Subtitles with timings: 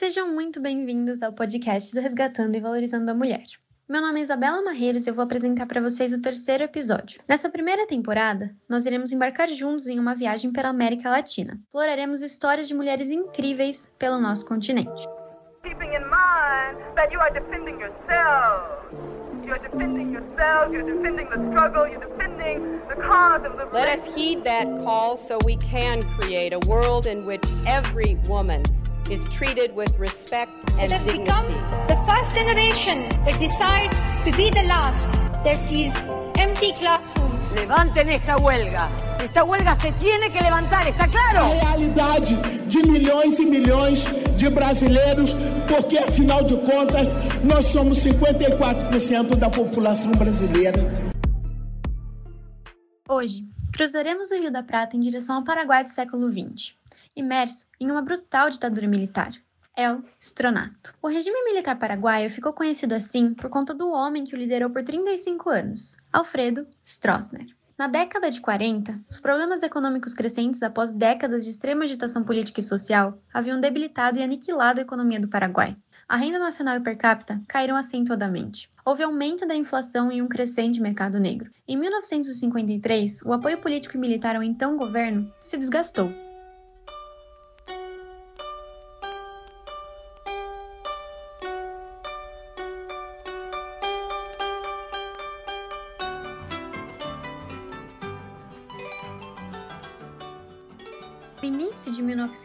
[0.00, 3.44] Sejam muito bem-vindos ao podcast do Resgatando e Valorizando a Mulher.
[3.86, 7.20] Meu nome é Isabela Marreiros e eu vou apresentar para vocês o terceiro episódio.
[7.28, 11.60] Nessa primeira temporada, nós iremos embarcar juntos em uma viagem pela América Latina.
[11.66, 15.06] Exploraremos histórias de mulheres incríveis pelo nosso continente.
[15.62, 18.80] Keeping in mind that you are defending yourself.
[19.44, 24.08] You're defending yourself, you're defending the struggle, you're defending the cause of the Let us
[24.14, 28.62] heed that call so we can create a world in which every woman
[29.10, 31.24] is treated with respect and it has dignity.
[31.24, 33.94] become the first generation that decides
[34.24, 35.12] to be the last
[35.42, 35.92] that sees
[36.38, 37.50] empty classrooms.
[37.52, 38.88] Levanten esta huelga.
[39.20, 41.44] Esta huelga se tiene que levantar, ¿está claro?
[41.44, 42.36] A realidade
[42.68, 44.04] de milhões e milhões
[44.36, 45.34] de brasileiros,
[45.66, 47.06] porque afinal de contas,
[47.42, 50.80] nós somos 54% da população brasileira.
[53.08, 56.79] Hoje, cruzaremos o Rio da Prata em direção ao Paraguai do século XX
[57.14, 59.32] imerso em uma brutal ditadura militar.
[59.76, 60.92] El Stronato.
[61.00, 64.82] O regime militar paraguaio ficou conhecido assim por conta do homem que o liderou por
[64.82, 67.46] 35 anos, Alfredo Stroessner.
[67.78, 72.62] Na década de 40, os problemas econômicos crescentes após décadas de extrema agitação política e
[72.62, 75.74] social haviam debilitado e aniquilado a economia do Paraguai.
[76.06, 78.68] A renda nacional e per capita caíram acentuadamente.
[78.84, 81.50] Houve aumento da inflação e um crescente mercado negro.
[81.66, 86.12] Em 1953, o apoio político e militar ao então governo se desgastou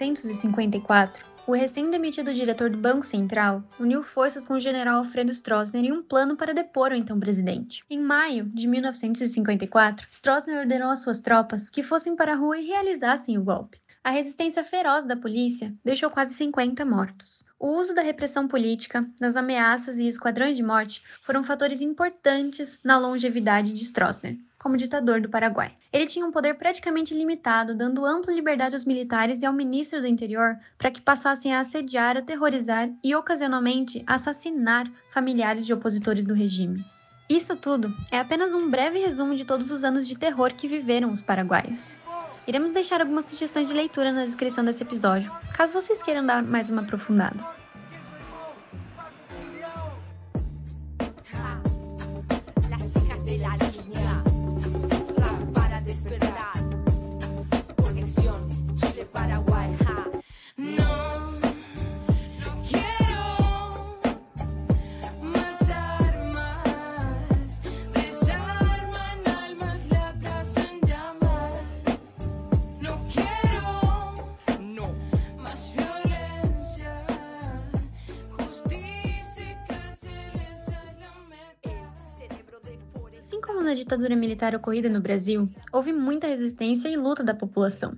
[0.03, 5.91] 1954, o recém-demitido diretor do Banco Central uniu forças com o general Alfredo Stroessner em
[5.93, 7.83] um plano para depor o então presidente.
[7.89, 12.65] Em maio de 1954, Stroessner ordenou às suas tropas que fossem para a rua e
[12.65, 13.79] realizassem o golpe.
[14.03, 17.43] A resistência feroz da polícia deixou quase 50 mortos.
[17.57, 22.97] O uso da repressão política, das ameaças e esquadrões de morte foram fatores importantes na
[22.97, 25.73] longevidade de Stroessner como ditador do Paraguai.
[25.93, 30.07] Ele tinha um poder praticamente limitado, dando ampla liberdade aos militares e ao ministro do
[30.07, 36.83] Interior para que passassem a assediar, aterrorizar e, ocasionalmente, assassinar familiares de opositores do regime.
[37.29, 41.13] Isso tudo é apenas um breve resumo de todos os anos de terror que viveram
[41.13, 41.95] os paraguaios.
[42.47, 46.71] Iremos deixar algumas sugestões de leitura na descrição desse episódio, caso vocês queiram dar mais
[46.71, 47.37] uma aprofundada.
[83.75, 87.97] Ditadura militar ocorrida no Brasil, houve muita resistência e luta da população.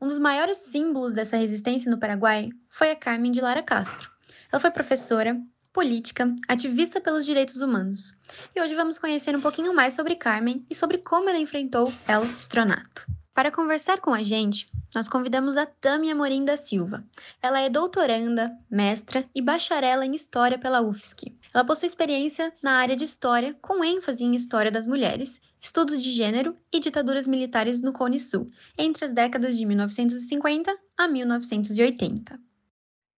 [0.00, 4.10] Um dos maiores símbolos dessa resistência no Paraguai foi a Carmen de Lara Castro.
[4.50, 5.40] Ela foi professora,
[5.72, 8.14] política, ativista pelos direitos humanos.
[8.54, 12.24] E hoje vamos conhecer um pouquinho mais sobre Carmen e sobre como ela enfrentou El
[12.36, 13.06] Stronato.
[13.34, 17.04] Para conversar com a gente, nós convidamos a Tâmia Morim da Silva.
[17.40, 21.32] Ela é doutoranda, mestra e bacharela em História pela UFSC.
[21.54, 26.10] Ela possui experiência na área de História, com ênfase em História das Mulheres, Estudo de
[26.10, 32.38] Gênero e Ditaduras Militares no Cone Sul, entre as décadas de 1950 a 1980.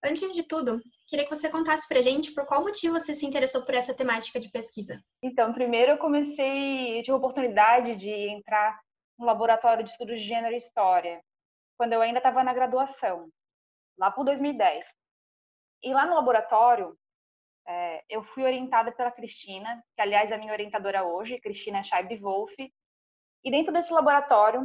[0.04, 3.62] Antes de tudo, queria que você contasse pra gente por qual motivo você se interessou
[3.62, 5.00] por essa temática de pesquisa.
[5.22, 8.81] Então, primeiro eu comecei, eu tive a oportunidade de entrar
[9.16, 11.22] no laboratório de estudos de gênero e história,
[11.82, 13.28] quando eu ainda estava na graduação,
[13.98, 14.87] lá por 2010.
[15.82, 16.97] E lá no laboratório,
[17.66, 22.16] é, eu fui orientada pela Cristina, que aliás é a minha orientadora hoje, Cristina Scheib
[22.21, 22.53] Wolf.
[22.56, 24.62] E dentro desse laboratório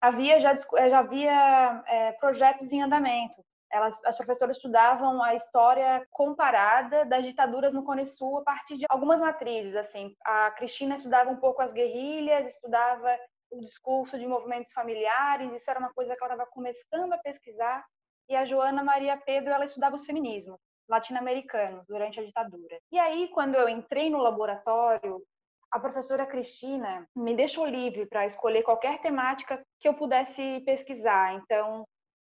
[0.00, 3.40] havia já, já havia é, projetos em andamento.
[3.70, 8.86] Elas, as professoras estudavam a história comparada das ditaduras no Cone Sul a partir de
[8.90, 9.76] algumas matrizes.
[9.76, 13.16] Assim, a Cristina estudava um pouco as guerrilhas, estudava
[13.52, 17.84] o discurso de movimentos familiares, isso era uma coisa que ela estava começando a pesquisar,
[18.28, 20.58] e a Joana Maria Pedro, ela estudava os feminismos
[20.88, 22.78] latino-americanos durante a ditadura.
[22.90, 25.22] E aí, quando eu entrei no laboratório,
[25.70, 31.34] a professora Cristina me deixou livre para escolher qualquer temática que eu pudesse pesquisar.
[31.34, 31.86] Então,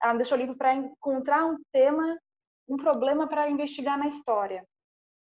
[0.02, 2.18] ela me deixou livre para encontrar um tema,
[2.68, 4.64] um problema para investigar na história.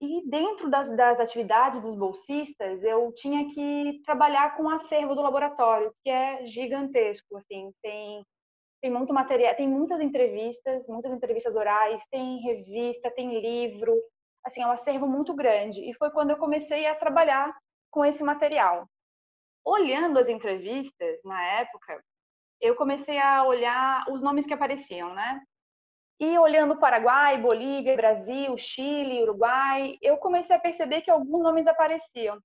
[0.01, 5.21] E dentro das, das, atividades dos bolsistas, eu tinha que trabalhar com o acervo do
[5.21, 7.37] laboratório, que é gigantesco.
[7.37, 8.25] Assim, tem
[8.81, 13.95] tem muito material, tem muitas entrevistas, muitas entrevistas orais, tem revista, tem livro,
[14.43, 15.89] assim, é um acervo muito grande.
[15.89, 17.55] E foi quando eu comecei a trabalhar
[17.91, 18.89] com esse material.
[19.65, 22.03] Olhando as entrevistas na época,
[22.61, 25.43] eu comecei a olhar os nomes que apareciam, né?
[26.21, 32.39] E olhando Paraguai, Bolívia, Brasil, Chile, Uruguai, eu comecei a perceber que alguns nomes apareciam.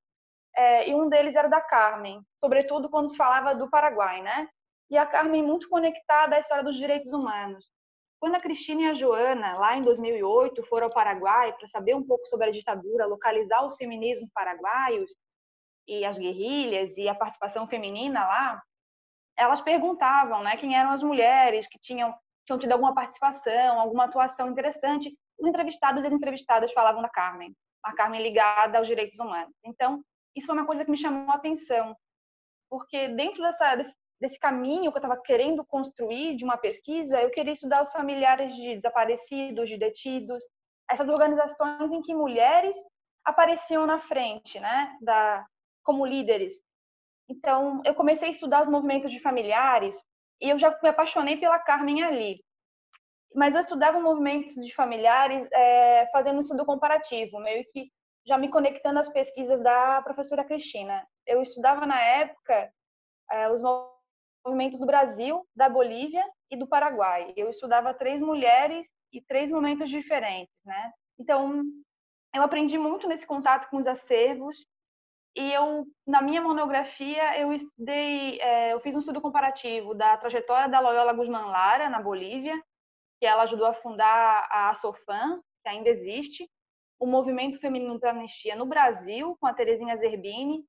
[0.55, 4.47] É, e um deles era da Carmen, sobretudo quando se falava do Paraguai, né?
[4.89, 7.65] E a Carmen muito conectada à história dos direitos humanos.
[8.17, 12.03] Quando a Cristina e a Joana, lá em 2008, foram ao Paraguai para saber um
[12.03, 15.11] pouco sobre a ditadura, localizar os feminismos paraguaios
[15.85, 18.63] e as guerrilhas e a participação feminina lá,
[19.37, 24.49] elas perguntavam, né, quem eram as mulheres que tinham tinham tido alguma participação, alguma atuação
[24.49, 25.15] interessante.
[25.39, 29.53] Os entrevistados e as entrevistadas falavam da Carmen, a Carmen ligada aos direitos humanos.
[29.65, 30.03] Então,
[30.35, 31.95] isso foi uma coisa que me chamou a atenção,
[32.69, 37.29] porque dentro dessa, desse, desse caminho que eu estava querendo construir de uma pesquisa, eu
[37.31, 40.43] queria estudar os familiares de desaparecidos, de detidos,
[40.89, 42.77] essas organizações em que mulheres
[43.23, 45.45] apareciam na frente, né, da
[45.83, 46.55] como líderes.
[47.29, 49.95] Então, eu comecei a estudar os movimentos de familiares
[50.41, 52.43] e eu já me apaixonei pela Carmen ali.
[53.33, 57.91] Mas eu estudava movimentos de familiares é, fazendo um estudo comparativo, meio que
[58.25, 61.05] já me conectando às pesquisas da professora Cristina.
[61.27, 62.71] Eu estudava na época
[63.31, 63.61] é, os
[64.45, 67.33] movimentos do Brasil, da Bolívia e do Paraguai.
[67.35, 70.93] Eu estudava três mulheres e três momentos diferentes, né?
[71.19, 71.63] Então,
[72.33, 74.67] eu aprendi muito nesse contato com os acervos
[75.35, 80.69] e eu, na minha monografia, eu estudei, é, eu fiz um estudo comparativo da trajetória
[80.69, 82.55] da Loyola Guzmán Lara na Bolívia,
[83.19, 86.49] que ela ajudou a fundar a ASOFAM, que ainda existe,
[86.97, 90.63] o Movimento Feminino para Anistia no Brasil, com a Terezinha Zerbini,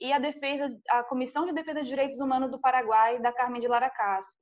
[0.00, 3.68] e a defesa, a Comissão de Defesa de Direitos Humanos do Paraguai, da Carmen de
[3.68, 4.34] Lara Castro.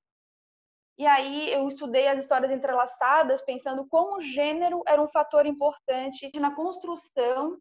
[0.96, 6.30] E aí eu estudei as histórias entrelaçadas, pensando como o gênero era um fator importante
[6.38, 7.58] na construção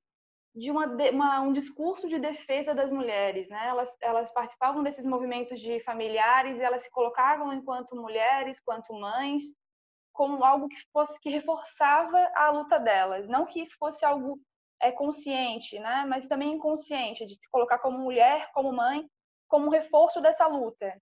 [0.55, 3.67] de uma, uma, um discurso de defesa das mulheres, né?
[3.67, 9.43] Elas, elas participavam desses movimentos de familiares e elas se colocavam enquanto mulheres, quanto mães,
[10.13, 14.39] como algo que fosse que reforçava a luta delas, não que isso fosse algo
[14.79, 16.05] é consciente, né?
[16.07, 19.07] Mas também inconsciente de se colocar como mulher, como mãe,
[19.47, 20.93] como reforço dessa luta.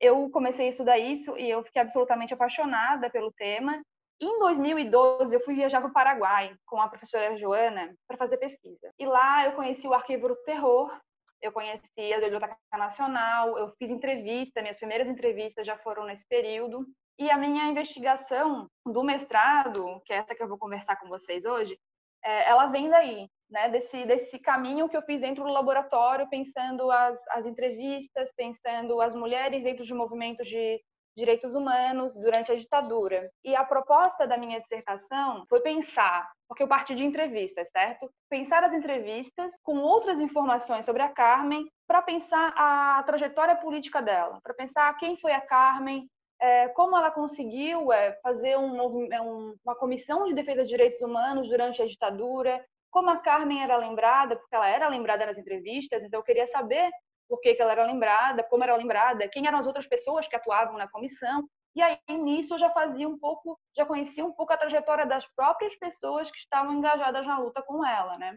[0.00, 3.82] Eu comecei a estudar isso e eu fiquei absolutamente apaixonada pelo tema
[4.20, 8.90] em 2012, eu fui viajar para o Paraguai com a professora Joana para fazer pesquisa.
[8.98, 10.94] E lá eu conheci o Arquivo do Terror,
[11.40, 16.86] eu conheci a Biblioteca Nacional, eu fiz entrevista, minhas primeiras entrevistas já foram nesse período.
[17.18, 21.44] E a minha investigação do mestrado, que é essa que eu vou conversar com vocês
[21.44, 21.78] hoje,
[22.22, 26.90] é, ela vem daí, né, desse, desse caminho que eu fiz dentro do laboratório, pensando
[26.90, 30.80] as, as entrevistas, pensando as mulheres dentro de movimentos de
[31.16, 33.30] direitos humanos durante a ditadura.
[33.44, 38.10] E a proposta da minha dissertação foi pensar, porque eu parti de entrevistas, certo?
[38.28, 44.38] Pensar as entrevistas com outras informações sobre a Carmen para pensar a trajetória política dela,
[44.42, 46.08] para pensar quem foi a Carmen,
[46.40, 51.48] é, como ela conseguiu é, fazer é, um, uma comissão de defesa de direitos humanos
[51.48, 56.18] durante a ditadura, como a Carmen era lembrada, porque ela era lembrada nas entrevistas, então
[56.18, 56.90] eu queria saber
[57.30, 60.34] por que, que ela era lembrada, como era lembrada, quem eram as outras pessoas que
[60.34, 61.48] atuavam na comissão.
[61.76, 65.24] E aí, nisso, eu já fazia um pouco, já conhecia um pouco a trajetória das
[65.36, 68.36] próprias pessoas que estavam engajadas na luta com ela, né?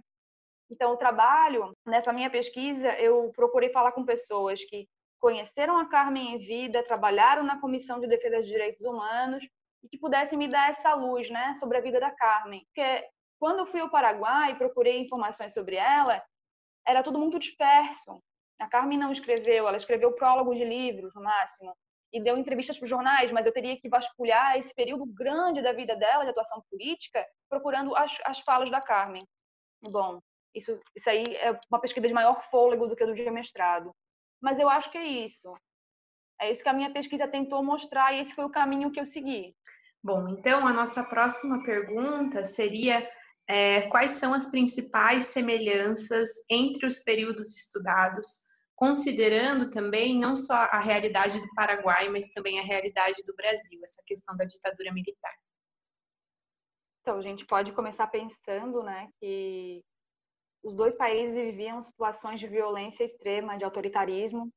[0.70, 4.88] Então, o trabalho, nessa minha pesquisa, eu procurei falar com pessoas que
[5.20, 9.44] conheceram a Carmen em vida, trabalharam na Comissão de Defesa de Direitos Humanos
[9.82, 12.64] e que pudessem me dar essa luz, né, sobre a vida da Carmen.
[12.66, 13.08] Porque
[13.40, 16.24] quando eu fui ao Paraguai e procurei informações sobre ela,
[16.86, 18.22] era tudo muito disperso.
[18.60, 21.76] A Carmen não escreveu, ela escreveu prólogo de livros, no máximo,
[22.12, 25.74] e deu entrevistas para os jornais, mas eu teria que vasculhar esse período grande da
[25.74, 29.28] vida dela, de atuação política, procurando as, as falas da Carmen.
[29.82, 30.20] Bom,
[30.54, 33.92] isso, isso aí é uma pesquisa de maior fôlego do que a do dia mestrado.
[34.40, 35.54] Mas eu acho que é isso.
[36.40, 39.06] É isso que a minha pesquisa tentou mostrar e esse foi o caminho que eu
[39.06, 39.56] segui.
[40.04, 43.10] Bom, então a nossa próxima pergunta seria
[43.48, 50.80] é, quais são as principais semelhanças entre os períodos estudados considerando também não só a
[50.80, 55.34] realidade do Paraguai, mas também a realidade do Brasil, essa questão da ditadura militar.
[57.02, 59.82] Então, a gente pode começar pensando né, que
[60.64, 64.50] os dois países viviam situações de violência extrema, de autoritarismo,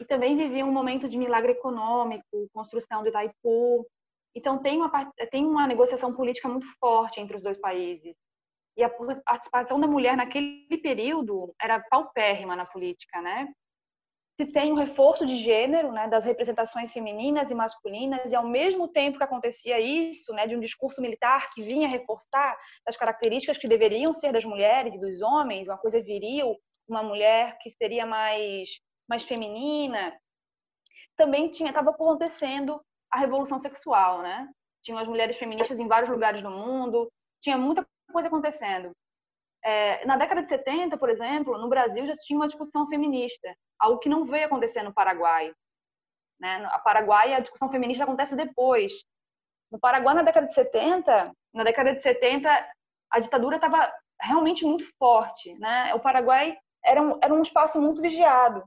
[0.00, 3.86] e também viviam um momento de milagre econômico, construção do Itaipu.
[4.36, 8.14] Então, tem uma, tem uma negociação política muito forte entre os dois países.
[8.76, 8.90] E a
[9.24, 13.48] participação da mulher naquele período era paupérrima na política, né?
[14.38, 18.86] se tem um reforço de gênero, né, das representações femininas e masculinas, e ao mesmo
[18.86, 22.54] tempo que acontecia isso, né, de um discurso militar que vinha reforçar
[22.86, 26.54] as características que deveriam ser das mulheres e dos homens, uma coisa viril,
[26.86, 28.68] uma mulher que seria mais
[29.08, 30.12] mais feminina,
[31.16, 32.78] também tinha estava acontecendo
[33.16, 34.48] a revolução sexual, né?
[34.82, 38.92] Tinham as mulheres feministas em vários lugares do mundo, tinha muita coisa acontecendo.
[39.64, 43.98] É, na década de 70, por exemplo, no Brasil já tinha uma discussão feminista, algo
[43.98, 45.52] que não veio acontecer no Paraguai.
[46.38, 46.64] Né?
[46.70, 48.92] A Paraguai, a discussão feminista acontece depois.
[49.72, 52.48] No Paraguai, na década de 70, na década de 70,
[53.10, 55.54] a ditadura estava realmente muito forte.
[55.58, 55.94] Né?
[55.94, 58.62] O Paraguai era um, era um espaço muito vigiado,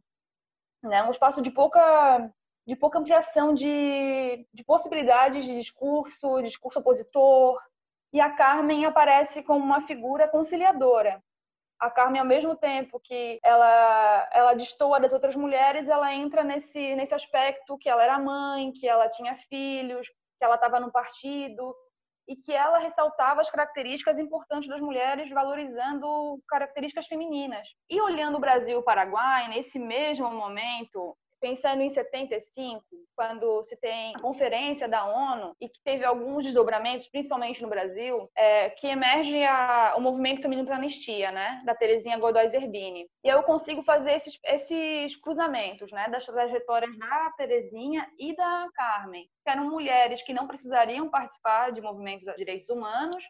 [0.84, 1.03] né?
[1.03, 2.29] um espaço de pouca,
[2.69, 7.59] de pouca ampliação de, de possibilidades de discurso, discurso opositor,
[8.13, 11.19] e a Carmen aparece como uma figura conciliadora.
[11.79, 16.95] A Carmen, ao mesmo tempo que ela, ela destoa das outras mulheres, ela entra nesse,
[16.95, 20.07] nesse aspecto que ela era mãe, que ela tinha filhos,
[20.38, 21.75] que ela estava no partido,
[22.27, 27.67] e que ela ressaltava as características importantes das mulheres, valorizando características femininas.
[27.89, 32.84] E olhando o Brasil e o Paraguai, nesse mesmo momento, pensando em 75,
[33.15, 38.29] quando se tem a conferência da ONU e que teve alguns desdobramentos, principalmente no Brasil,
[38.36, 43.10] é, que emerge a, o movimento feminino para anistia, né, da Terezinha Godoy Zerbini.
[43.24, 49.27] E eu consigo fazer esses, esses cruzamentos, né, das trajetórias da Terezinha e da Carmen,
[49.43, 53.24] que eram mulheres que não precisariam participar de movimentos de direitos humanos,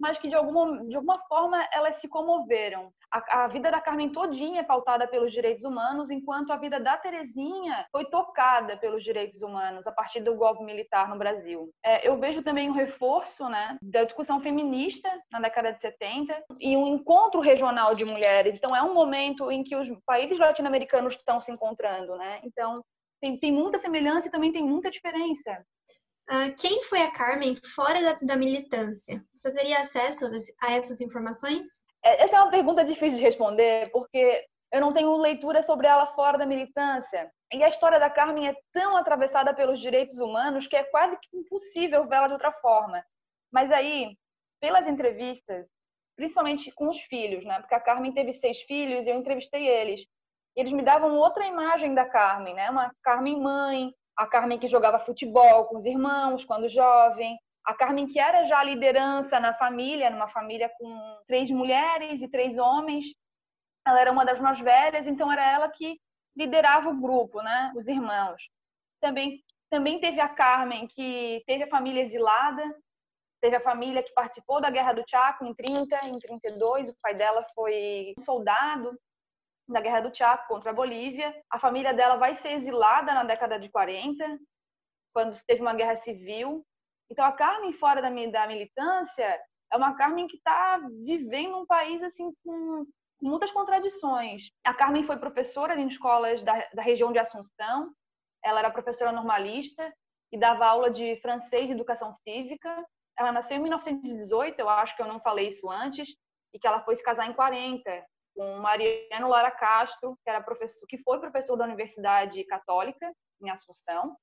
[0.00, 2.92] mas que de alguma, de alguma forma elas se comoveram.
[3.12, 6.96] A, a, vida da Carmen todinha é pautada pelos direitos humanos, enquanto a vida da
[6.96, 11.70] Terezinha foi tocada pelos direitos humanos a partir do golpe militar no Brasil.
[11.84, 16.76] É, eu vejo também um reforço né, da discussão feminista na década de 70 e
[16.76, 18.56] um encontro regional de mulheres.
[18.56, 22.40] Então é um momento em que os países latino-americanos estão se encontrando, né?
[22.44, 22.82] Então
[23.20, 25.64] tem, tem muita semelhança e também tem muita diferença.
[26.30, 29.20] Uh, quem foi a Carmen fora da, da, militância?
[29.34, 30.26] Você teria acesso
[30.62, 31.82] a essas informações?
[32.04, 36.06] É, essa é uma pergunta difícil de responder, porque eu não tenho leitura sobre ela
[36.14, 37.30] fora da militância.
[37.52, 41.36] E a história da Carmen é tão atravessada pelos direitos humanos que é quase que
[41.36, 43.04] impossível vê-la de outra forma.
[43.52, 44.16] Mas aí,
[44.60, 45.66] pelas entrevistas,
[46.16, 47.58] principalmente com os filhos, né?
[47.58, 50.02] Porque a Carmen teve seis filhos e eu entrevistei eles.
[50.56, 52.70] E eles me davam outra imagem da Carmen, né?
[52.70, 58.06] Uma Carmen mãe, a Carmen que jogava futebol com os irmãos quando jovem, a Carmen
[58.06, 63.06] que era já liderança na família, numa família com três mulheres e três homens.
[63.86, 65.98] Ela era uma das mais velhas, então era ela que
[66.36, 67.72] liderava o grupo, né?
[67.74, 68.42] Os irmãos.
[69.00, 72.62] Também também teve a Carmen que teve a família exilada,
[73.40, 77.14] teve a família que participou da Guerra do Chaco em 30, em 32, o pai
[77.14, 78.98] dela foi soldado
[79.72, 81.34] da Guerra do Chaco contra a Bolívia.
[81.50, 84.38] A família dela vai ser exilada na década de 40,
[85.14, 86.64] quando teve uma guerra civil.
[87.10, 89.40] Então, a Carmen, fora da, da militância,
[89.72, 92.86] é uma Carmen que está vivendo um país assim com
[93.20, 94.50] muitas contradições.
[94.64, 97.92] A Carmen foi professora em escolas da, da região de Assunção.
[98.42, 99.92] Ela era professora normalista
[100.32, 102.84] e dava aula de francês e educação cívica.
[103.18, 106.16] Ela nasceu em 1918, eu acho que eu não falei isso antes,
[106.54, 108.04] e que ela foi se casar em 40
[108.40, 114.16] com Mariano Lara Castro, que era professor, que foi professor da Universidade Católica em Assunção,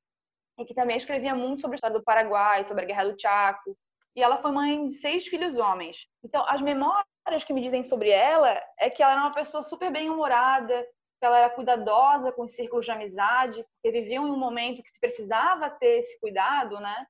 [0.58, 3.78] e que também escrevia muito sobre a história do Paraguai, sobre a Guerra do Chaco.
[4.16, 6.08] E ela foi mãe de seis filhos homens.
[6.24, 9.92] Então, as memórias que me dizem sobre ela é que ela era uma pessoa super
[9.92, 10.84] bem-humorada,
[11.20, 14.90] que ela era cuidadosa com os círculos de amizade, porque viviam em um momento que
[14.90, 17.06] se precisava ter esse cuidado, né?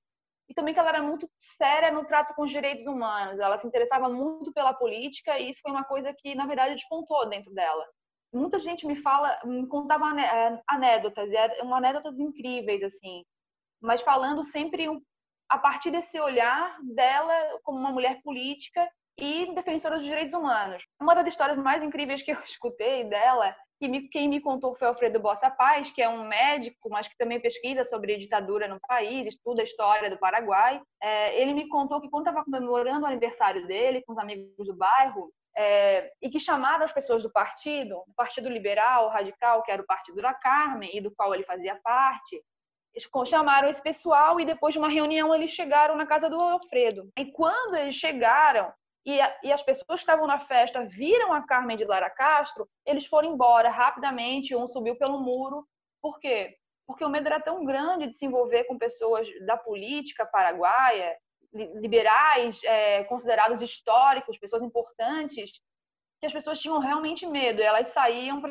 [0.49, 3.39] E também que ela era muito séria no trato com os direitos humanos.
[3.39, 7.27] Ela se interessava muito pela política e isso foi uma coisa que, na verdade, despontou
[7.27, 7.85] dentro dela.
[8.33, 13.23] Muita gente me fala, me contava é, anédotas, e eram anédotas incríveis, assim,
[13.81, 14.87] mas falando sempre
[15.49, 18.87] a partir desse olhar dela como uma mulher política
[19.17, 20.83] e defensora dos direitos humanos.
[21.01, 24.87] Uma das histórias mais incríveis que eu escutei dela que me, quem me contou foi
[24.87, 29.27] Alfredo Bossa Paz, que é um médico, mas que também pesquisa sobre ditadura no país,
[29.27, 30.81] estuda a história do Paraguai.
[31.01, 34.75] É, ele me contou que quando estava comemorando o aniversário dele com os amigos do
[34.75, 39.81] bairro, é, e que chamaram as pessoas do partido, o Partido Liberal, Radical, que era
[39.81, 42.43] o partido da Carmen e do qual ele fazia parte,
[43.25, 47.09] chamaram esse pessoal e depois de uma reunião eles chegaram na casa do Alfredo.
[47.17, 48.71] E quando eles chegaram,
[49.07, 52.67] e, a, e as pessoas que estavam na festa viram a Carmen de Lara Castro,
[52.85, 55.65] eles foram embora rapidamente, um subiu pelo muro.
[56.01, 56.57] Por quê?
[56.85, 61.15] Porque o medo era tão grande de se envolver com pessoas da política paraguaia,
[61.53, 65.53] liberais, é, considerados históricos, pessoas importantes,
[66.19, 67.61] que as pessoas tinham realmente medo.
[67.61, 68.41] Elas saíam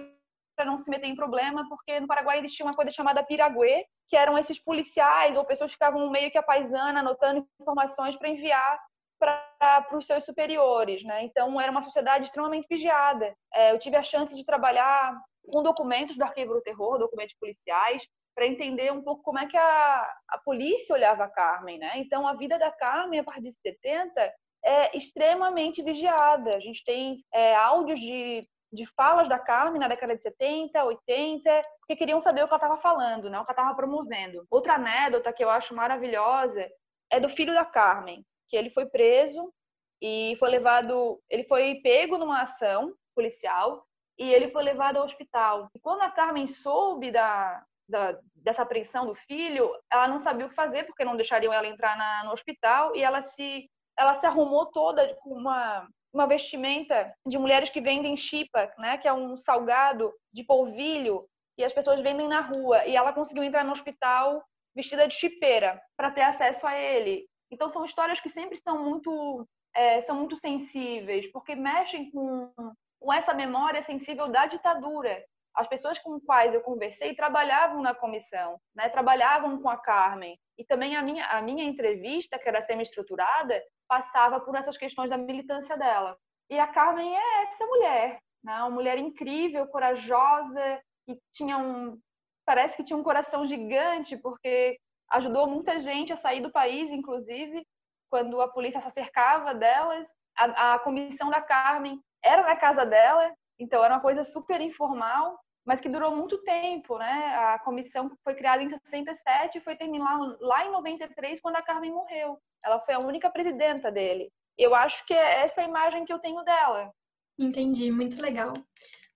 [0.64, 4.38] não se meter em problema, porque no Paraguai existia uma coisa chamada piraguê, que eram
[4.38, 8.80] esses policiais ou pessoas que ficavam meio que a paisana, anotando informações para enviar
[9.18, 11.24] para os seus superiores, né?
[11.24, 13.34] Então era uma sociedade extremamente vigiada.
[13.52, 15.18] É, eu tive a chance de trabalhar
[15.50, 19.56] com documentos do arquivo do terror, documentos policiais, para entender um pouco como é que
[19.56, 21.92] a, a polícia olhava a Carmen, né?
[21.96, 24.32] Então a vida da Carmen a partir de 70
[24.64, 26.54] é extremamente vigiada.
[26.54, 31.62] A gente tem é, áudios de, de falas da Carmen na década de 70, 80,
[31.78, 33.38] porque queriam saber o que ela estava falando, né?
[33.38, 34.44] o que ela estava promovendo.
[34.50, 36.68] Outra anedota que eu acho maravilhosa
[37.10, 39.52] é do filho da Carmen, que ele foi preso
[40.00, 43.84] e foi levado, ele foi pego numa ação policial
[44.18, 45.68] e ele foi levado ao hospital.
[45.74, 50.48] E quando a Carmen soube da, da, dessa apreensão do filho, ela não sabia o
[50.48, 54.26] que fazer porque não deixariam ela entrar na, no hospital e ela se ela se
[54.26, 59.36] arrumou toda com uma uma vestimenta de mulheres que vendem chipa, né, que é um
[59.36, 64.42] salgado de polvilho que as pessoas vendem na rua e ela conseguiu entrar no hospital
[64.74, 67.26] vestida de chipeira para ter acesso a ele.
[67.50, 72.52] Então são histórias que sempre são muito é, são muito sensíveis porque mexem com,
[72.98, 75.22] com essa memória sensível da ditadura.
[75.54, 78.88] As pessoas com quais eu conversei trabalhavam na comissão, né?
[78.90, 80.38] trabalhavam com a Carmen.
[80.58, 85.16] E também a minha, a minha entrevista, que era semi-estruturada, passava por essas questões da
[85.16, 86.16] militância dela.
[86.50, 88.54] E a Carmen é essa mulher, né?
[88.60, 91.98] uma mulher incrível, corajosa, que tinha um.
[92.44, 94.78] Parece que tinha um coração gigante, porque
[95.12, 97.66] ajudou muita gente a sair do país, inclusive,
[98.10, 100.06] quando a polícia se acercava delas.
[100.36, 105.38] A, a comissão da Carmen era na casa dela, então era uma coisa super informal,
[105.64, 107.34] mas que durou muito tempo, né?
[107.36, 111.92] A comissão foi criada em 67 e foi terminar lá em 93, quando a Carmen
[111.92, 112.38] morreu.
[112.64, 114.30] Ela foi a única presidenta dele.
[114.58, 116.90] Eu acho que é essa a imagem que eu tenho dela.
[117.38, 118.54] Entendi, muito legal.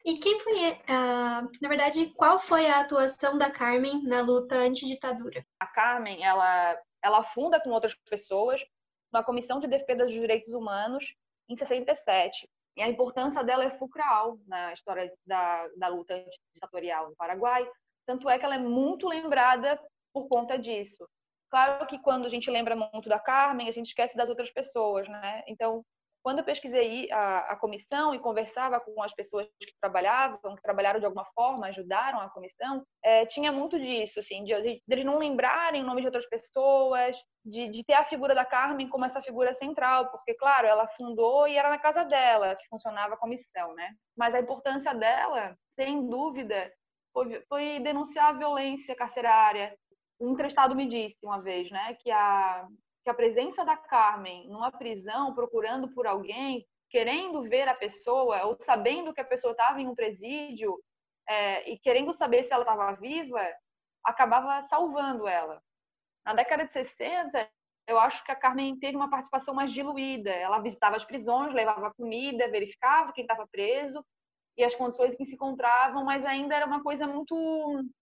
[0.05, 5.45] E quem foi, uh, na verdade, qual foi a atuação da Carmen na luta antiditadura?
[5.61, 8.63] A Carmen, ela, ela funda com outras pessoas
[9.13, 11.05] uma comissão de defesa dos direitos humanos
[11.49, 12.49] em 67.
[12.77, 17.69] E a importância dela é fulcral na história da, da luta antiditatorial no Paraguai.
[18.07, 19.79] Tanto é que ela é muito lembrada
[20.13, 21.07] por conta disso.
[21.51, 25.09] Claro que quando a gente lembra muito da Carmen, a gente esquece das outras pessoas,
[25.09, 25.43] né?
[25.49, 25.85] Então,
[26.23, 31.01] quando eu pesquisei a, a, comissão e conversava com as pessoas que trabalhavam, que trabalharam
[31.01, 35.19] de alguma forma, ajudaram a comissão, é, tinha muito disso, assim, de, de, eles não
[35.19, 39.23] lembrarem o nome de outras pessoas, de, de, ter a figura da Carmen como essa
[39.23, 43.75] figura central, porque, claro, ela fundou e era na casa dela que funcionava a comissão,
[43.75, 43.95] né?
[44.17, 46.71] Mas a importância dela, sem dúvida,
[47.13, 49.75] foi, foi denunciar a violência carcerária.
[50.21, 52.67] Um entrevistado me disse uma vez, né, que a
[53.03, 58.57] que a presença da Carmen numa prisão, procurando por alguém, querendo ver a pessoa, ou
[58.61, 60.79] sabendo que a pessoa estava em um presídio,
[61.29, 63.41] é, e querendo saber se ela estava viva,
[64.05, 65.63] acabava salvando ela.
[66.25, 67.49] Na década de 60,
[67.87, 70.31] eu acho que a Carmen teve uma participação mais diluída.
[70.31, 74.05] Ela visitava as prisões, levava comida, verificava quem estava preso
[74.57, 77.35] e as condições que se encontravam, mas ainda era uma coisa muito.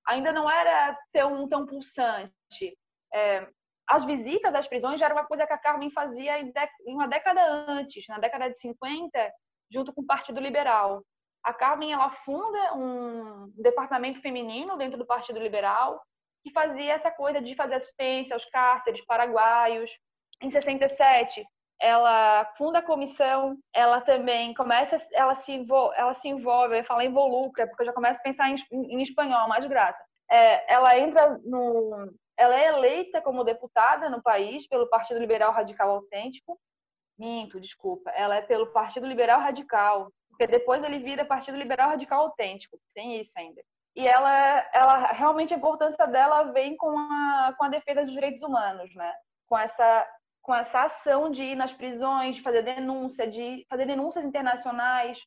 [0.06, 2.76] ainda não era tão, tão pulsante.
[3.14, 3.48] É,
[3.88, 6.52] as visitas às prisões já era uma coisa que a Carmen fazia em,
[6.86, 9.32] uma década antes, na década de 50,
[9.70, 11.02] junto com o Partido Liberal.
[11.42, 16.00] A Carmen ela funda um departamento feminino dentro do Partido Liberal
[16.44, 19.90] que fazia essa coisa de fazer assistência aos cárceres paraguaios.
[20.40, 21.44] Em 67,
[21.80, 27.02] ela funda a comissão, ela também começa, ela se envolve, ela se envolve, eu falo
[27.02, 29.98] involucra, porque eu já começo a pensar em, em espanhol, mais graça.
[30.30, 35.90] É, ela entra no, ela é eleita como deputada no país pelo Partido Liberal Radical
[35.90, 36.58] Autêntico.
[37.18, 38.10] Minto, desculpa.
[38.10, 42.78] Ela é pelo Partido Liberal Radical, porque depois ele vira Partido Liberal Radical Autêntico.
[42.94, 43.60] Tem isso ainda.
[43.96, 48.42] E ela, ela realmente a importância dela vem com a, com a defesa dos direitos
[48.42, 49.12] humanos, né?
[49.48, 50.08] Com essa
[50.40, 55.20] com essa ação de ir nas prisões, de fazer denúncia, de fazer denúncias internacionais.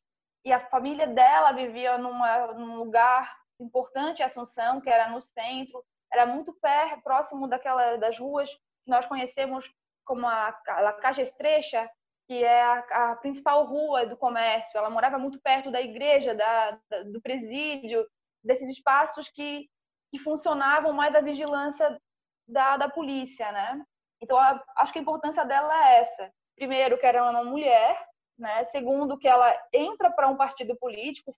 [0.44, 6.26] E a família dela vivia numa, num lugar importante, Assunção, que era no centro, era
[6.26, 9.72] muito perto, próximo daquela das ruas que nós conhecemos
[10.04, 11.88] como a, a Caixa Estrecha,
[12.26, 14.76] que é a, a, principal rua do comércio.
[14.76, 18.06] Ela morava muito perto da igreja, da, da, do presídio,
[18.44, 19.68] desses espaços que,
[20.10, 21.98] que funcionavam mais da vigilância
[22.46, 23.82] da, da polícia, né?
[24.20, 24.38] Então,
[24.76, 26.32] acho que a importância dela é essa.
[26.56, 28.06] Primeiro, que ela é uma mulher,
[28.38, 28.64] né?
[28.66, 31.34] Segundo, que ela entra para um partido político,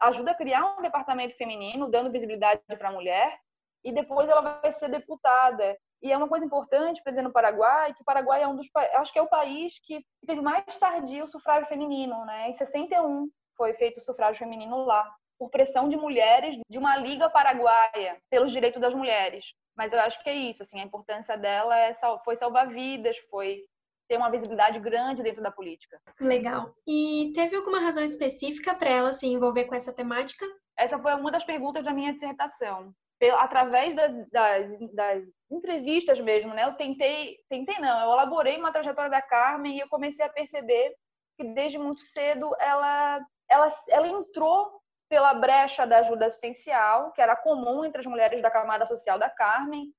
[0.00, 3.38] ajuda a criar um departamento feminino, dando visibilidade para a mulher
[3.84, 5.76] e depois ela vai ser deputada.
[6.02, 8.68] E é uma coisa importante para dizer no Paraguai, que o Paraguai é um dos
[8.96, 12.50] acho que é o país que teve mais tardio o sufrágio feminino, né?
[12.50, 15.08] Em 61 foi feito o sufrágio feminino lá.
[15.38, 19.46] por pressão de mulheres de uma liga paraguaia pelos direitos das mulheres.
[19.76, 23.64] Mas eu acho que é isso, assim, a importância dela é, foi salvar vidas, foi
[24.08, 25.98] ter uma visibilidade grande dentro da política.
[26.20, 26.74] Legal.
[26.86, 30.44] E teve alguma razão específica para ela se envolver com essa temática?
[30.76, 32.92] Essa foi uma das perguntas da minha dissertação.
[33.30, 36.64] Através das, das, das entrevistas mesmo, né?
[36.64, 40.94] Eu tentei, tentei não, eu elaborei uma trajetória da Carmen e eu comecei a perceber
[41.36, 47.36] que desde muito cedo ela, ela, ela entrou pela brecha da ajuda assistencial, que era
[47.36, 49.92] comum entre as mulheres da camada social da Carmen,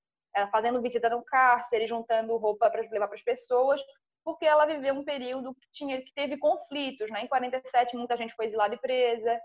[0.52, 3.82] fazendo visita no cárcere, juntando roupa para levar para as pessoas,
[4.24, 7.10] porque ela viveu um período que, tinha, que teve conflitos.
[7.12, 7.22] Né?
[7.22, 9.40] Em 47, muita gente foi exilada e presa.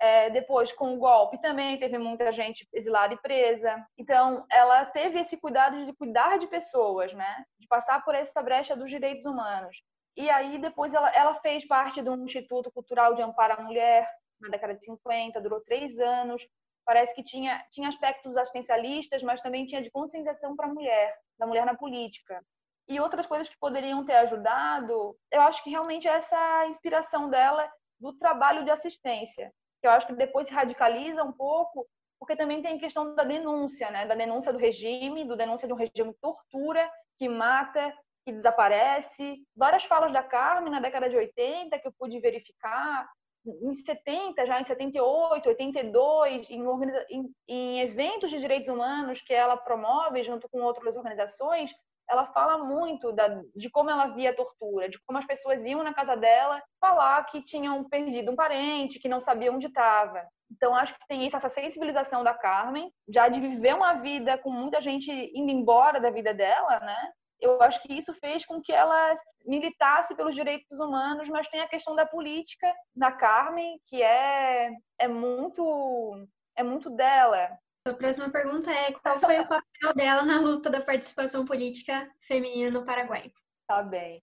[0.00, 3.84] É, depois, com o golpe, também teve muita gente exilada e presa.
[3.98, 7.44] Então, ela teve esse cuidado de cuidar de pessoas, né?
[7.58, 9.76] de passar por essa brecha dos direitos humanos.
[10.16, 14.08] E aí, depois, ela, ela fez parte de um Instituto Cultural de Amparo à Mulher,
[14.40, 16.46] na década de 50, durou três anos.
[16.84, 21.46] Parece que tinha, tinha aspectos assistencialistas, mas também tinha de conscientização para a mulher, da
[21.46, 22.40] mulher na política.
[22.88, 27.70] E outras coisas que poderiam ter ajudado, eu acho que realmente é essa inspiração dela
[28.00, 31.86] do trabalho de assistência, que eu acho que depois se radicaliza um pouco,
[32.18, 34.06] porque também tem a questão da denúncia, né?
[34.06, 37.92] da denúncia do regime, do denúncia de um regime de tortura, que mata,
[38.24, 39.38] que desaparece.
[39.56, 43.08] Várias falas da Carmen na década de 80 que eu pude verificar,
[43.46, 46.62] em 70, já em 78, 82, em,
[47.10, 51.74] em, em eventos de direitos humanos que ela promove junto com outras organizações,
[52.08, 55.82] ela fala muito da, de como ela via a tortura, de como as pessoas iam
[55.82, 60.22] na casa dela falar que tinham perdido um parente, que não sabiam onde estava.
[60.50, 64.50] Então, acho que tem isso, essa sensibilização da Carmen, já de viver uma vida com
[64.50, 67.12] muita gente indo embora da vida dela, né?
[67.40, 69.14] eu acho que isso fez com que ela
[69.46, 75.08] militasse pelos direitos humanos, mas tem a questão da política da Carmen, que é, é
[75.08, 77.48] muito é muito dela.
[77.88, 82.70] A próxima pergunta é qual foi o papel dela na luta da participação política feminina
[82.70, 83.32] no Paraguai?
[83.66, 84.22] Tá bem.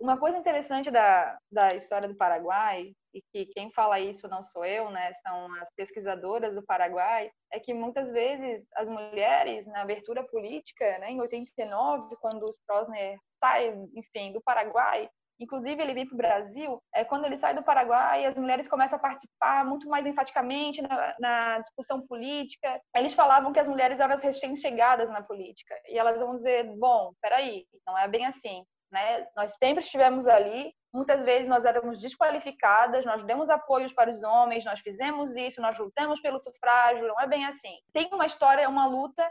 [0.00, 4.64] Uma coisa interessante da, da história do Paraguai, e que quem fala isso não sou
[4.64, 10.24] eu, né, são as pesquisadoras do Paraguai, é que muitas vezes as mulheres, na abertura
[10.24, 16.14] política, né, em 89, quando o Stroessner sai, enfim, do Paraguai, inclusive ele vem para
[16.14, 20.06] o Brasil, é quando ele sai do Paraguai, as mulheres começam a participar muito mais
[20.06, 22.80] enfaticamente na, na discussão política.
[22.96, 27.12] Eles falavam que as mulheres eram as recém-chegadas na política, e elas vão dizer, bom,
[27.20, 28.64] peraí, não é bem assim.
[28.90, 29.26] Né?
[29.36, 34.64] Nós sempre estivemos ali, muitas vezes nós éramos desqualificadas, nós demos apoios para os homens,
[34.64, 37.74] nós fizemos isso, nós lutamos pelo sufrágio, não é bem assim.
[37.92, 39.28] Tem uma história, uma luta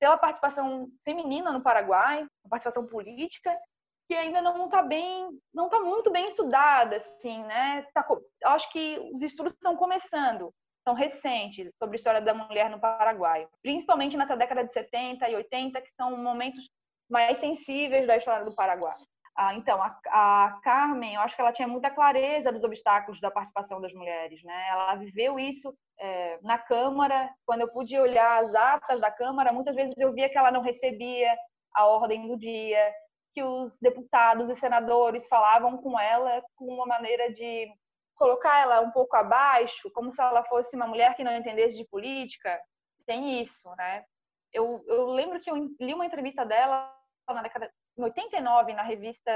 [0.00, 3.54] pela participação feminina no Paraguai, participação política,
[4.08, 7.86] que ainda não está bem, não está muito bem estudada, assim, né?
[7.92, 8.06] Tá,
[8.44, 10.52] acho que os estudos estão começando,
[10.86, 15.34] são recentes sobre a história da mulher no Paraguai, principalmente nessa década de 70 e
[15.34, 16.68] 80, que são momentos
[17.10, 18.96] mais sensíveis da história do Paraguai.
[19.38, 23.30] Ah, então, a, a, Carmen, eu acho que ela tinha muita clareza dos obstáculos da
[23.30, 24.68] participação das mulheres, né?
[24.70, 27.28] Ela viveu isso é, na Câmara.
[27.44, 30.62] Quando eu pude olhar as atas da Câmara, muitas vezes eu via que ela não
[30.62, 31.36] recebia
[31.74, 32.92] a ordem do dia,
[33.36, 37.70] que os deputados e senadores falavam com ela com uma maneira de
[38.14, 41.84] colocar ela um pouco abaixo, como se ela fosse uma mulher que não entendesse de
[41.84, 42.58] política.
[43.04, 44.06] Tem isso, né?
[44.50, 46.90] Eu, eu lembro que eu li uma entrevista dela
[47.28, 49.30] na década em 89 na revista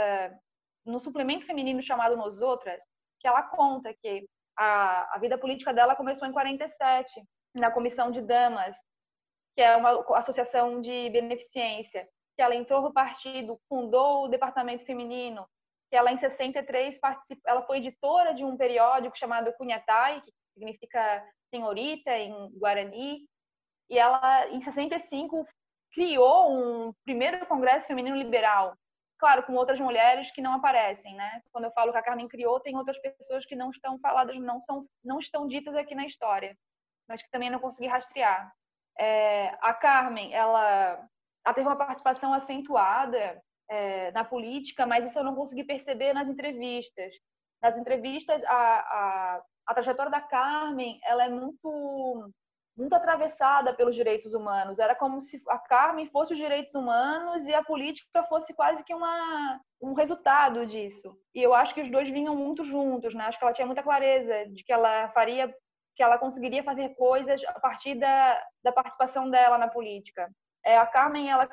[0.86, 2.82] no suplemento feminino chamado Nos Outras,
[3.18, 7.22] que ela conta que a, a vida política dela começou em 47
[7.54, 8.78] na comissão de damas,
[9.54, 12.08] que é uma associação de beneficência,
[12.40, 15.46] que ela entrou no partido, fundou o departamento feminino,
[15.90, 21.22] que ela em 63 participou, ela foi editora de um periódico chamado Cunhatai, que significa
[21.50, 23.29] senhorita em Guarani,
[23.90, 25.46] e ela em 65
[25.92, 28.74] criou um primeiro congresso feminino liberal,
[29.18, 31.42] claro, com outras mulheres que não aparecem, né?
[31.53, 34.59] Quando eu falo que a Carmen criou, tem outras pessoas que não estão faladas, não
[34.61, 36.57] são, não estão ditas aqui na história,
[37.07, 38.50] mas que também não consegui rastrear.
[38.98, 41.07] É, a Carmen, ela,
[41.44, 46.29] ela, teve uma participação acentuada é, na política, mas isso eu não consegui perceber nas
[46.29, 47.14] entrevistas.
[47.62, 52.33] Nas entrevistas, a, a, a trajetória da Carmen, ela é muito
[52.76, 54.79] muito atravessada pelos direitos humanos.
[54.79, 58.94] Era como se a Carmen fosse os direitos humanos e a política fosse quase que
[58.94, 61.14] uma, um resultado disso.
[61.35, 63.24] E eu acho que os dois vinham muito juntos, né?
[63.24, 65.55] Acho que ela tinha muita clareza de que ela faria,
[65.94, 70.31] que ela conseguiria fazer coisas a partir da, da participação dela na política.
[70.64, 71.49] É, a Carmen, ela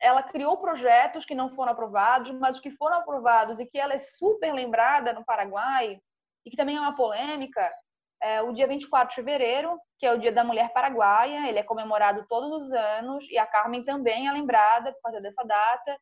[0.00, 3.94] ela criou projetos que não foram aprovados, mas os que foram aprovados e que ela
[3.94, 5.98] é super lembrada no Paraguai
[6.46, 7.68] e que também é uma polêmica,
[8.22, 11.48] é o dia 24 de fevereiro, que é o Dia da Mulher Paraguaia.
[11.48, 15.44] Ele é comemorado todos os anos e a Carmen também é lembrada por causa dessa
[15.44, 15.98] data.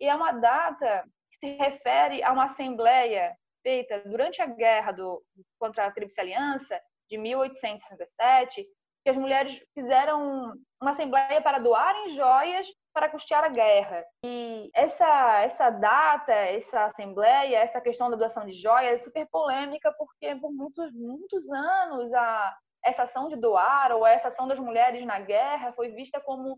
[0.00, 5.22] E é uma data que se refere a uma assembleia feita durante a guerra do,
[5.58, 8.66] contra a Tríplice Aliança de 1867,
[9.04, 14.02] que as mulheres fizeram uma assembleia para doarem joias para custear a guerra.
[14.24, 19.92] E essa, essa data, essa assembleia, essa questão da doação de joias é super polêmica,
[19.98, 25.04] porque por muitos, muitos anos a, essa ação de doar ou essa ação das mulheres
[25.04, 26.56] na guerra foi vista como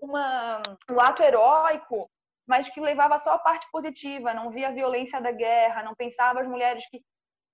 [0.00, 2.08] uma, um ato heróico,
[2.46, 6.40] mas que levava só a parte positiva, não via a violência da guerra, não pensava
[6.40, 7.02] as mulheres que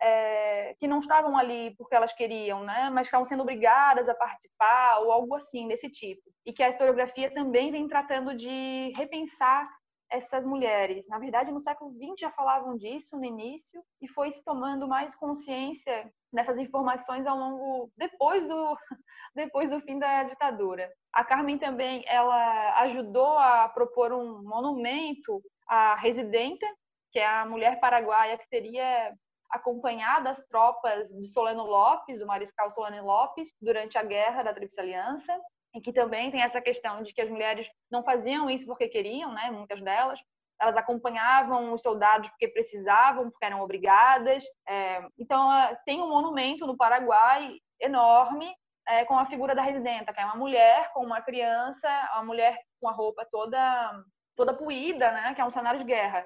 [0.01, 2.91] é, que não estavam ali porque elas queriam, né?
[2.91, 6.23] mas estavam sendo obrigadas a participar ou algo assim desse tipo.
[6.47, 9.65] E que a historiografia também vem tratando de repensar
[10.11, 11.07] essas mulheres.
[11.09, 15.15] Na verdade, no século XX já falavam disso no início e foi se tomando mais
[15.15, 18.77] consciência dessas informações ao longo depois do
[19.35, 20.91] depois do fim da ditadura.
[21.13, 26.67] A Carmen também ela ajudou a propor um monumento à residenta,
[27.13, 29.13] que é a mulher paraguaia que teria
[29.51, 34.81] acompanhado as tropas de Solano Lopes, do mariscal Solano Lopes, durante a guerra da Tríplice
[34.81, 35.39] Aliança,
[35.75, 39.33] e que também tem essa questão de que as mulheres não faziam isso porque queriam,
[39.33, 40.19] né, muitas delas,
[40.61, 44.45] elas acompanhavam os soldados porque precisavam, porque eram obrigadas.
[44.69, 45.49] É, então,
[45.85, 48.53] tem um monumento no Paraguai enorme
[48.89, 52.59] é, com a figura da residenta, que é uma mulher com uma criança, uma mulher
[52.81, 56.25] com a roupa toda toda puída, né, que é um cenário de guerra,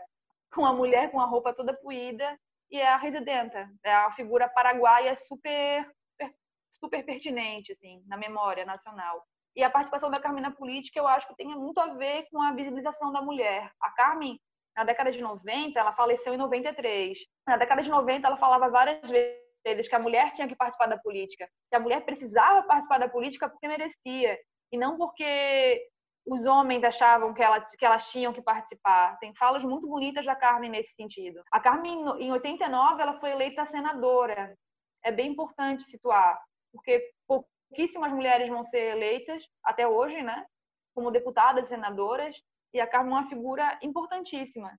[0.55, 2.39] com uma mulher com a roupa toda puída
[2.73, 3.71] e é a residenta.
[3.85, 5.87] É a figura paraguaia super,
[6.73, 9.23] super, pertinente, assim, na memória nacional.
[9.55, 12.41] E a participação da Carmen na política, eu acho que tem muito a ver com
[12.41, 13.71] a visibilização da mulher.
[13.83, 14.41] A Carmen,
[14.75, 17.19] na década de 90, ela faleceu em 93.
[17.47, 20.97] Na década de 90, ela falava várias vezes que a mulher tinha que participar da
[20.97, 24.39] política, que a mulher precisava participar da política porque merecia,
[24.73, 25.87] e não porque
[26.27, 29.19] os homens achavam que, ela, que elas tinham que participar.
[29.19, 31.43] Tem falas muito bonitas da Carmen nesse sentido.
[31.51, 34.57] A Carmen, em 89, ela foi eleita senadora.
[35.05, 36.41] É bem importante situar,
[36.73, 40.47] porque pouquíssimas mulheres vão ser eleitas até hoje, né?
[40.95, 42.37] Como deputadas senadoras.
[42.73, 44.73] E a Carmen é uma figura importantíssima.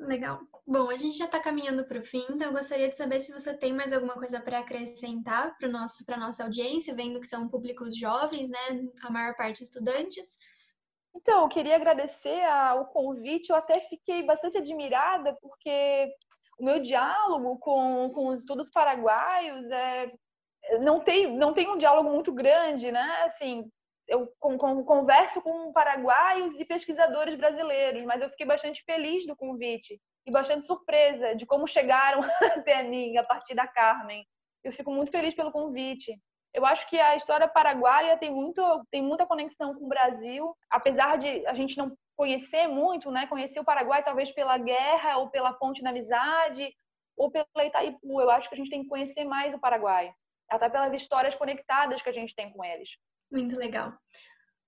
[0.00, 0.40] Legal.
[0.66, 3.34] Bom, a gente já está caminhando para o fim, então eu gostaria de saber se
[3.34, 7.48] você tem mais alguma coisa para acrescentar para nosso para nossa audiência, vendo que são
[7.48, 8.58] públicos jovens, né?
[9.02, 10.38] A maior parte estudantes.
[11.14, 12.42] Então, eu queria agradecer
[12.78, 13.50] o convite.
[13.50, 16.08] Eu até fiquei bastante admirada, porque
[16.58, 20.12] o meu diálogo com, com os estudos paraguaios é,
[20.80, 23.22] não, tem, não tem um diálogo muito grande, né?
[23.24, 23.64] Assim,
[24.06, 29.36] eu com, com, converso com paraguaios e pesquisadores brasileiros, mas eu fiquei bastante feliz do
[29.36, 32.20] convite e bastante surpresa de como chegaram
[32.58, 34.24] até mim a partir da Carmen.
[34.62, 36.20] Eu fico muito feliz pelo convite
[36.52, 41.16] eu acho que a história paraguaia tem, muito, tem muita conexão com o Brasil, apesar
[41.16, 43.26] de a gente não conhecer muito, né?
[43.26, 46.70] Conhecer o Paraguai talvez pela guerra ou pela ponte da amizade
[47.16, 48.20] ou pela Itaipu.
[48.20, 50.12] Eu acho que a gente tem que conhecer mais o Paraguai,
[50.50, 52.90] até pelas histórias conectadas que a gente tem com eles.
[53.30, 53.92] Muito legal.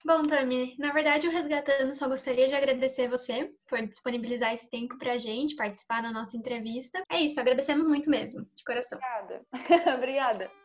[0.04, 4.98] Bom, Tami, na verdade, o Resgatando só gostaria de agradecer você por disponibilizar esse tempo
[4.98, 7.02] para a gente participar da nossa entrevista.
[7.08, 8.98] É isso, agradecemos muito mesmo, de coração.
[8.98, 9.46] Obrigada.
[9.96, 10.61] Obrigada.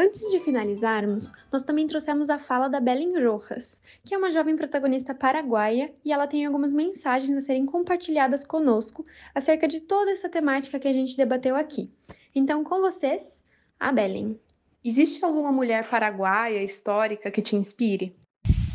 [0.00, 4.54] Antes de finalizarmos, nós também trouxemos a fala da Belen Rojas, que é uma jovem
[4.54, 10.28] protagonista paraguaia e ela tem algumas mensagens a serem compartilhadas conosco acerca de toda essa
[10.28, 11.90] temática que a gente debateu aqui.
[12.32, 13.42] Então, com vocês,
[13.80, 14.38] a Belen.
[14.84, 18.14] Existe alguma mulher paraguaia histórica que te inspire?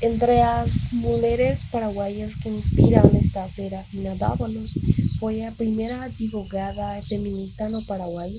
[0.02, 4.74] Entre as mulheres paraguaias que inspiram esta Serafina Dávalos
[5.22, 8.30] foi a primeira advogada feminista no Paraguai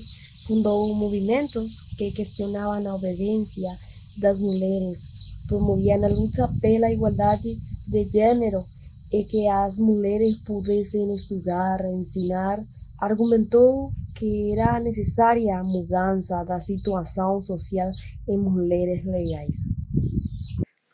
[0.45, 3.69] fundou movimentos que questionavam a obediência
[4.17, 5.07] das mulheres,
[5.47, 8.65] promoviam a luta pela igualdade de gênero
[9.11, 12.59] e que as mulheres pudessem estudar, ensinar,
[12.99, 17.91] argumentou que era necessária a mudança da situação social
[18.27, 19.73] em mulheres legais.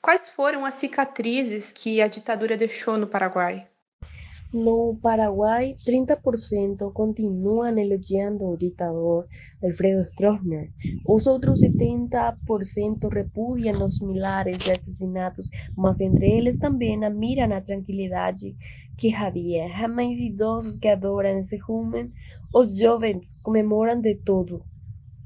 [0.02, 3.71] Quais foram as cicatrizes que a ditadura deixou no Paraguai?
[4.54, 9.28] No Paraguay, 30% continúan elogiando al dictador
[9.62, 10.72] Alfredo Stroessner.
[11.06, 18.36] Los otros 70% repudian los milares de asesinatos, mas entre ellos también admiran la tranquilidad
[18.96, 19.70] que había.
[19.70, 22.14] Jamás idosos que adoran ese jumen,
[22.52, 24.66] os jóvenes comemoran de todo.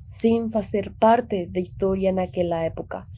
[0.07, 3.09] sem fazer parte da história naquela época.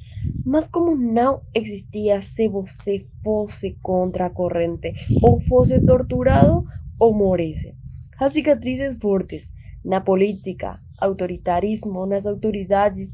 [0.43, 6.65] Mas como não existia se você fosse contra a corrente, ou fosse torturado
[6.97, 7.75] ou morresse.
[8.19, 13.09] As cicatrizes fortes na política, autoritarismo nas autoridades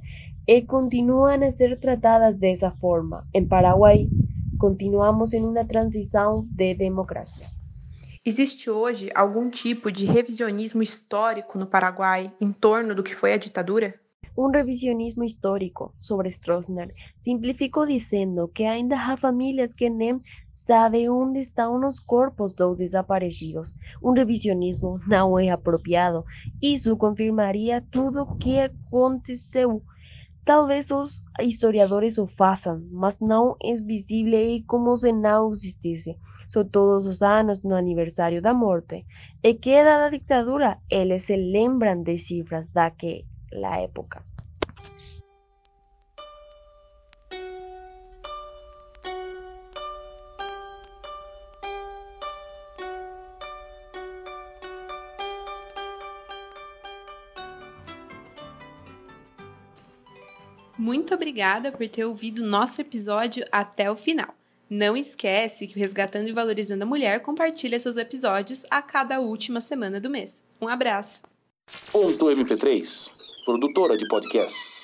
[0.48, 3.26] e continuam a ser tratadas dessa forma.
[3.34, 4.10] Em Paraguai,
[4.58, 7.48] continuamos em uma transição de democracia.
[8.26, 13.38] Existe hoje algum tipo de revisionismo histórico no Paraguai em torno do que foi a
[13.38, 14.00] ditadura?
[14.36, 16.92] Um revisionismo histórico sobre Stroessner
[17.24, 20.20] simplificou dizendo que ainda há famílias que nem
[20.52, 23.76] sabem onde estão os corpos dos desaparecidos.
[24.02, 26.26] Um revisionismo não é apropriado.
[26.60, 29.84] Isso confirmaria tudo que aconteceu.
[30.44, 36.18] Talvez os historiadores o façam, mas não é visível e como se não existisse.
[36.48, 39.06] Só todos os anos no aniversário da morte
[39.44, 42.68] e queda da ditadura, eles se lembram de cifras
[43.54, 44.24] daquela época.
[60.76, 64.36] Muito obrigada por ter ouvido nosso episódio até o final.
[64.70, 69.62] Não esquece que o Resgatando e Valorizando a Mulher compartilha seus episódios a cada última
[69.62, 70.44] semana do mês.
[70.60, 71.22] Um abraço.
[71.92, 73.12] Ponto MP3,
[73.46, 74.83] produtora de podcasts.